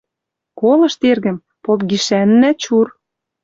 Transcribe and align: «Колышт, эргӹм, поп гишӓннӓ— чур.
«Колышт, 0.59 1.01
эргӹм, 1.11 1.37
поп 1.63 1.79
гишӓннӓ— 1.89 2.51
чур. 2.61 2.87